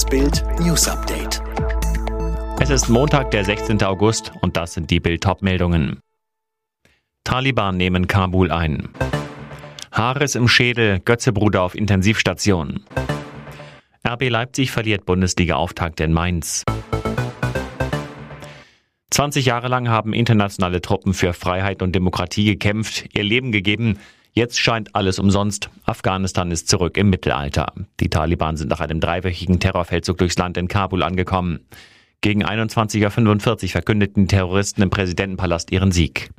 Das 0.00 0.08
Bild 0.08 0.42
News 0.58 0.88
Update. 0.88 1.42
Es 2.58 2.70
ist 2.70 2.88
Montag, 2.88 3.32
der 3.32 3.44
16. 3.44 3.82
August 3.82 4.32
und 4.40 4.56
das 4.56 4.72
sind 4.72 4.90
die 4.90 4.98
Bild 4.98 5.26
meldungen 5.42 6.00
Taliban 7.22 7.76
nehmen 7.76 8.06
Kabul 8.06 8.50
ein. 8.50 8.88
Haares 9.92 10.36
im 10.36 10.48
Schädel, 10.48 11.00
Götzebruder 11.00 11.60
auf 11.60 11.74
Intensivstation. 11.74 12.82
RB 14.08 14.30
Leipzig 14.30 14.70
verliert 14.70 15.04
Bundesliga-Auftakt 15.04 16.00
in 16.00 16.14
Mainz. 16.14 16.64
20 19.10 19.44
Jahre 19.44 19.68
lang 19.68 19.90
haben 19.90 20.14
internationale 20.14 20.80
Truppen 20.80 21.12
für 21.12 21.34
Freiheit 21.34 21.82
und 21.82 21.94
Demokratie 21.94 22.46
gekämpft, 22.46 23.14
ihr 23.14 23.22
Leben 23.22 23.52
gegeben. 23.52 23.98
Jetzt 24.32 24.60
scheint 24.60 24.94
alles 24.94 25.18
umsonst. 25.18 25.70
Afghanistan 25.84 26.50
ist 26.50 26.68
zurück 26.68 26.96
im 26.96 27.10
Mittelalter. 27.10 27.72
Die 27.98 28.08
Taliban 28.08 28.56
sind 28.56 28.68
nach 28.68 28.80
einem 28.80 29.00
dreiwöchigen 29.00 29.58
Terrorfeldzug 29.58 30.18
durchs 30.18 30.38
Land 30.38 30.56
in 30.56 30.68
Kabul 30.68 31.02
angekommen. 31.02 31.66
Gegen 32.20 32.44
21.45 32.44 33.62
Uhr 33.64 33.68
verkündeten 33.70 34.28
Terroristen 34.28 34.82
im 34.82 34.90
Präsidentenpalast 34.90 35.72
ihren 35.72 35.90
Sieg. 35.90 36.30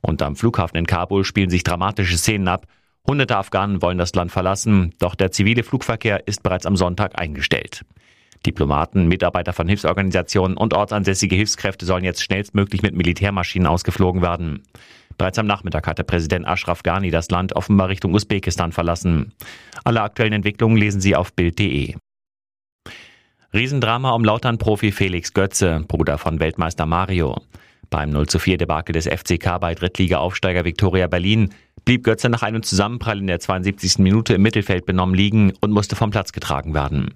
Und 0.00 0.22
am 0.22 0.36
Flughafen 0.36 0.76
in 0.76 0.86
Kabul 0.86 1.24
spielen 1.24 1.50
sich 1.50 1.64
dramatische 1.64 2.16
Szenen 2.16 2.48
ab. 2.48 2.66
Hunderte 3.08 3.36
Afghanen 3.36 3.82
wollen 3.82 3.98
das 3.98 4.14
Land 4.14 4.30
verlassen, 4.30 4.94
doch 5.00 5.16
der 5.16 5.32
zivile 5.32 5.64
Flugverkehr 5.64 6.28
ist 6.28 6.42
bereits 6.44 6.66
am 6.66 6.76
Sonntag 6.76 7.18
eingestellt. 7.20 7.82
Diplomaten, 8.46 9.06
Mitarbeiter 9.06 9.52
von 9.52 9.68
Hilfsorganisationen 9.68 10.56
und 10.56 10.74
ortsansässige 10.74 11.36
Hilfskräfte 11.36 11.86
sollen 11.86 12.04
jetzt 12.04 12.22
schnellstmöglich 12.22 12.82
mit 12.82 12.94
Militärmaschinen 12.94 13.66
ausgeflogen 13.66 14.22
werden. 14.22 14.62
Bereits 15.18 15.38
am 15.38 15.46
Nachmittag 15.46 15.86
hatte 15.86 16.04
Präsident 16.04 16.46
Ashraf 16.46 16.82
Ghani 16.82 17.10
das 17.10 17.30
Land 17.30 17.54
offenbar 17.54 17.88
Richtung 17.88 18.14
Usbekistan 18.14 18.72
verlassen. 18.72 19.32
Alle 19.84 20.02
aktuellen 20.02 20.32
Entwicklungen 20.32 20.76
lesen 20.76 21.00
Sie 21.00 21.16
auf 21.16 21.32
Bild.de. 21.32 21.94
Riesendrama 23.54 24.12
um 24.12 24.24
Lautern-Profi 24.24 24.92
Felix 24.92 25.34
Götze, 25.34 25.84
Bruder 25.86 26.16
von 26.16 26.40
Weltmeister 26.40 26.86
Mario. 26.86 27.36
Beim 27.90 28.08
0 28.08 28.26
zu 28.26 28.38
4 28.38 28.56
Debakel 28.56 28.94
des 28.94 29.06
FCK 29.06 29.60
bei 29.60 29.74
Drittliga-Aufsteiger 29.74 30.64
Viktoria 30.64 31.06
Berlin 31.06 31.50
blieb 31.84 32.04
Götze 32.04 32.30
nach 32.30 32.42
einem 32.42 32.62
Zusammenprall 32.62 33.18
in 33.18 33.26
der 33.26 33.40
72. 33.40 33.98
Minute 33.98 34.34
im 34.34 34.42
Mittelfeld 34.42 34.86
benommen 34.86 35.14
liegen 35.14 35.52
und 35.60 35.70
musste 35.70 35.96
vom 35.96 36.10
Platz 36.10 36.32
getragen 36.32 36.72
werden. 36.72 37.12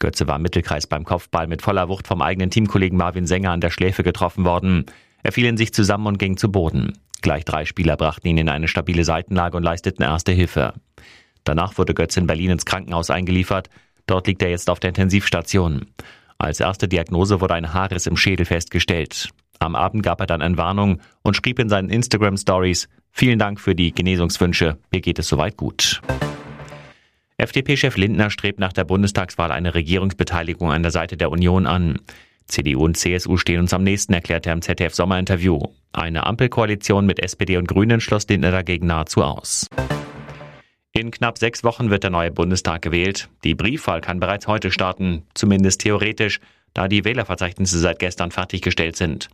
Götze 0.00 0.26
war 0.26 0.36
im 0.36 0.42
Mittelkreis 0.42 0.88
beim 0.88 1.04
Kopfball 1.04 1.46
mit 1.46 1.62
voller 1.62 1.88
Wucht 1.88 2.08
vom 2.08 2.22
eigenen 2.22 2.50
Teamkollegen 2.50 2.98
Marvin 2.98 3.26
Sänger 3.26 3.52
an 3.52 3.60
der 3.60 3.70
Schläfe 3.70 4.02
getroffen 4.02 4.44
worden. 4.44 4.86
Er 5.22 5.30
fiel 5.30 5.46
in 5.46 5.56
sich 5.56 5.72
zusammen 5.72 6.06
und 6.06 6.18
ging 6.18 6.36
zu 6.36 6.50
Boden. 6.50 6.98
Gleich 7.20 7.44
drei 7.44 7.64
Spieler 7.64 7.96
brachten 7.96 8.28
ihn 8.28 8.38
in 8.38 8.48
eine 8.48 8.68
stabile 8.68 9.04
Seitenlage 9.04 9.56
und 9.56 9.62
leisteten 9.62 10.02
erste 10.02 10.32
Hilfe. 10.32 10.74
Danach 11.44 11.78
wurde 11.78 11.94
Götz 11.94 12.16
in 12.16 12.26
Berlin 12.26 12.50
ins 12.50 12.66
Krankenhaus 12.66 13.10
eingeliefert. 13.10 13.70
Dort 14.06 14.26
liegt 14.26 14.42
er 14.42 14.50
jetzt 14.50 14.70
auf 14.70 14.80
der 14.80 14.88
Intensivstation. 14.88 15.86
Als 16.38 16.60
erste 16.60 16.88
Diagnose 16.88 17.40
wurde 17.40 17.54
ein 17.54 17.72
Haarriss 17.74 18.06
im 18.06 18.16
Schädel 18.16 18.46
festgestellt. 18.46 19.30
Am 19.58 19.74
Abend 19.74 20.02
gab 20.02 20.20
er 20.20 20.26
dann 20.26 20.42
eine 20.42 20.56
Warnung 20.56 21.00
und 21.22 21.36
schrieb 21.36 21.58
in 21.58 21.68
seinen 21.68 21.90
Instagram 21.90 22.36
Stories, 22.36 22.88
vielen 23.10 23.38
Dank 23.38 23.60
für 23.60 23.74
die 23.74 23.92
Genesungswünsche, 23.92 24.78
mir 24.92 25.00
geht 25.00 25.18
es 25.18 25.28
soweit 25.28 25.56
gut. 25.56 26.00
FDP-Chef 27.38 27.96
Lindner 27.96 28.30
strebt 28.30 28.58
nach 28.58 28.72
der 28.72 28.84
Bundestagswahl 28.84 29.52
eine 29.52 29.74
Regierungsbeteiligung 29.74 30.70
an 30.70 30.82
der 30.82 30.92
Seite 30.92 31.16
der 31.16 31.30
Union 31.30 31.66
an. 31.66 32.00
CDU 32.48 32.84
und 32.84 32.96
CSU 32.96 33.36
stehen 33.36 33.60
uns 33.60 33.72
am 33.72 33.84
nächsten, 33.84 34.12
erklärt 34.14 34.46
er 34.46 34.54
im 34.54 34.62
ZDF-Sommerinterview. 34.62 35.60
Eine 35.92 36.26
Ampelkoalition 36.26 37.06
mit 37.06 37.20
SPD 37.20 37.56
und 37.56 37.68
Grünen 37.68 38.00
schloss 38.00 38.26
Lindner 38.28 38.50
dagegen 38.50 38.86
nahezu 38.86 39.22
aus. 39.22 39.66
In 40.92 41.10
knapp 41.10 41.38
sechs 41.38 41.62
Wochen 41.62 41.90
wird 41.90 42.02
der 42.02 42.10
neue 42.10 42.32
Bundestag 42.32 42.82
gewählt. 42.82 43.28
Die 43.44 43.54
Briefwahl 43.54 44.00
kann 44.00 44.18
bereits 44.18 44.48
heute 44.48 44.72
starten, 44.72 45.22
zumindest 45.34 45.82
theoretisch, 45.82 46.40
da 46.74 46.88
die 46.88 47.04
Wählerverzeichnisse 47.04 47.78
seit 47.78 47.98
gestern 47.98 48.30
fertiggestellt 48.30 48.96
sind. 48.96 49.28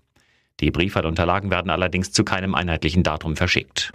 Die 0.61 0.71
Briefwahlunterlagen 0.71 1.51
werden 1.51 1.71
allerdings 1.71 2.13
zu 2.13 2.25
keinem 2.25 2.55
einheitlichen 2.55 3.03
Datum 3.03 3.37
verschickt. 3.37 3.93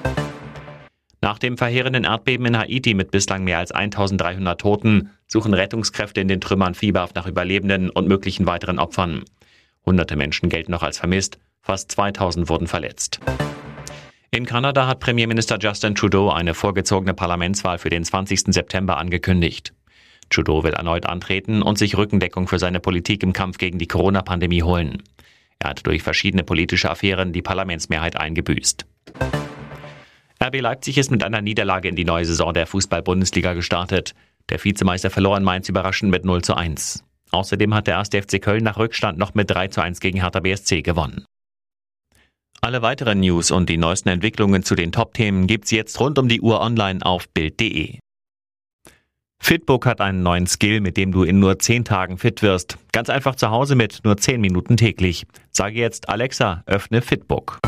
Nach 1.29 1.38
dem 1.38 1.59
verheerenden 1.59 2.06
Erdbeben 2.06 2.47
in 2.47 2.57
Haiti 2.57 2.95
mit 2.95 3.12
bislang 3.12 3.44
mehr 3.44 3.59
als 3.59 3.72
1300 3.72 4.59
Toten 4.59 5.12
suchen 5.28 5.53
Rettungskräfte 5.53 6.22
in 6.22 6.28
den 6.28 6.41
Trümmern 6.41 6.73
fieberhaft 6.73 7.16
nach 7.16 7.28
Überlebenden 7.28 7.91
und 7.91 8.07
möglichen 8.07 8.47
weiteren 8.47 8.79
Opfern. 8.79 9.25
Hunderte 9.85 10.16
Menschen 10.16 10.50
gelten 10.50 10.72
noch 10.72 10.81
als 10.81 10.97
vermisst, 10.97 11.38
fast 11.62 11.91
2000 11.91 12.50
wurden 12.50 12.66
verletzt. 12.66 13.19
In 14.31 14.47
Kanada 14.47 14.88
hat 14.88 15.01
Premierminister 15.01 15.59
Justin 15.59 15.94
Trudeau 15.94 16.31
eine 16.31 16.56
vorgezogene 16.56 17.13
Parlamentswahl 17.13 17.78
für 17.78 17.91
den 17.91 18.03
20. 18.03 18.45
September 18.51 18.97
angekündigt. 18.97 19.75
Trudeau 20.31 20.63
will 20.63 20.73
erneut 20.73 21.06
antreten 21.06 21.62
und 21.62 21.78
sich 21.78 21.95
Rückendeckung 21.95 22.47
für 22.47 22.57
seine 22.57 22.79
Politik 22.79 23.22
im 23.22 23.34
Kampf 23.34 23.59
gegen 23.59 23.78
die 23.78 23.88
Corona-Pandemie 23.88 24.63
holen. 24.63 25.03
Er 25.59 25.69
hat 25.69 25.85
durch 25.85 26.01
verschiedene 26.01 26.44
politische 26.44 26.89
Affären 26.89 27.34
die 27.34 27.44
Parlamentsmehrheit 27.44 28.19
eingebüßt. 28.19 28.88
RB 30.41 30.61
Leipzig 30.61 30.97
ist 30.97 31.11
mit 31.11 31.22
einer 31.23 31.41
Niederlage 31.41 31.89
in 31.89 31.97
die 31.97 32.05
neue 32.05 32.23
Saison 32.23 32.53
der 32.53 32.66
Fußball-Bundesliga 32.66 33.53
gestartet. 33.53 34.16
Der 34.47 34.63
Vizemeister 34.63 35.09
verlor 35.09 35.35
in 35.35 35.44
Mainz 35.44 35.67
überraschend 35.67 36.11
mit 36.11 36.23
0 36.23 36.41
zu 36.44 36.55
1. 36.55 37.03
Außerdem 37.31 37.73
hat 37.73 37.88
der 37.88 37.95
erste 37.95 38.22
FC 38.22 38.41
Köln 38.41 38.63
nach 38.63 38.77
Rückstand 38.77 39.17
noch 39.17 39.33
mit 39.33 39.51
3 39.51 39.67
zu 39.67 39.81
1 39.81 40.00
gegen 40.00 40.22
Hertha 40.22 40.39
BSC 40.39 40.81
gewonnen. 40.81 41.25
Alle 42.61 42.81
weiteren 42.81 43.19
News 43.19 43.51
und 43.51 43.69
die 43.69 43.77
neuesten 43.77 44.09
Entwicklungen 44.09 44.63
zu 44.63 44.75
den 44.75 44.94
Top-Themen 44.94 45.45
gibt's 45.45 45.72
jetzt 45.72 46.00
rund 46.00 46.17
um 46.17 46.29
die 46.29 46.41
Uhr 46.41 46.61
online 46.61 47.06
auf 47.06 47.27
Bild.de. 47.29 48.00
Fitbook 49.41 49.85
hat 49.85 50.00
einen 50.00 50.23
neuen 50.23 50.47
Skill, 50.47 50.79
mit 50.79 50.95
dem 50.95 51.11
du 51.11 51.23
in 51.23 51.39
nur 51.39 51.59
10 51.59 51.83
Tagen 51.83 52.17
fit 52.17 52.41
wirst. 52.41 52.77
Ganz 52.94 53.09
einfach 53.09 53.35
zu 53.35 53.50
Hause 53.50 53.75
mit 53.75 54.01
nur 54.03 54.17
10 54.17 54.39
Minuten 54.39 54.77
täglich. 54.77 55.25
Sage 55.51 55.79
jetzt 55.79 56.07
Alexa, 56.09 56.63
öffne 56.66 57.01
Fitbook. 57.01 57.59